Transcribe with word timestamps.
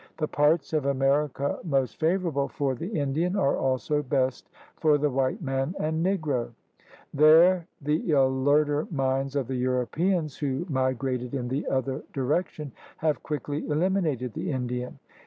The 0.17 0.27
parts 0.27 0.73
of 0.73 0.87
America 0.87 1.59
most 1.63 1.99
favorable 1.99 2.47
for 2.47 2.73
the 2.73 2.87
Indian 2.87 3.35
are 3.35 3.55
also 3.55 4.01
best 4.01 4.49
for 4.77 4.97
the 4.97 5.11
white 5.11 5.43
man 5.43 5.75
and 5.79 6.03
Negro. 6.03 6.49
There 7.13 7.67
the 7.81 8.09
alerter 8.13 8.87
minds 8.89 9.35
of 9.35 9.45
the 9.47 9.57
Europeans 9.57 10.37
who 10.37 10.65
migrated 10.69 11.35
in 11.35 11.49
the 11.49 11.67
other 11.67 12.01
direction 12.13 12.71
have 12.97 13.21
quickly 13.21 13.63
eliminated 13.67 14.33
the 14.33 14.51
Indian. 14.51 14.97